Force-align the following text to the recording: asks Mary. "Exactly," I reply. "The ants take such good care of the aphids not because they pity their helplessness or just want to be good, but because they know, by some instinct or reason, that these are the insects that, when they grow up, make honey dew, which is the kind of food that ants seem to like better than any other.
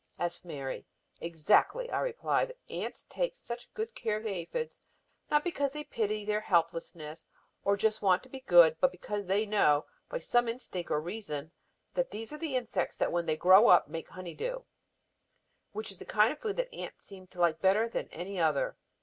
asks 0.17 0.43
Mary. 0.43 0.83
"Exactly," 1.19 1.87
I 1.91 1.99
reply. 1.99 2.45
"The 2.47 2.55
ants 2.71 3.05
take 3.07 3.35
such 3.35 3.71
good 3.75 3.93
care 3.93 4.17
of 4.17 4.23
the 4.23 4.31
aphids 4.31 4.79
not 5.29 5.43
because 5.43 5.73
they 5.73 5.83
pity 5.83 6.25
their 6.25 6.41
helplessness 6.41 7.27
or 7.63 7.77
just 7.77 8.01
want 8.01 8.23
to 8.23 8.29
be 8.29 8.39
good, 8.39 8.75
but 8.79 8.91
because 8.91 9.27
they 9.27 9.45
know, 9.45 9.85
by 10.09 10.17
some 10.17 10.47
instinct 10.49 10.89
or 10.89 10.99
reason, 10.99 11.51
that 11.93 12.09
these 12.09 12.33
are 12.33 12.39
the 12.39 12.55
insects 12.55 12.97
that, 12.97 13.11
when 13.11 13.27
they 13.27 13.37
grow 13.37 13.67
up, 13.67 13.89
make 13.89 14.09
honey 14.09 14.33
dew, 14.33 14.65
which 15.71 15.91
is 15.91 15.99
the 15.99 16.05
kind 16.05 16.33
of 16.33 16.39
food 16.39 16.57
that 16.57 16.73
ants 16.73 17.05
seem 17.05 17.27
to 17.27 17.39
like 17.39 17.61
better 17.61 17.87
than 17.87 18.07
any 18.07 18.39
other. 18.39 18.77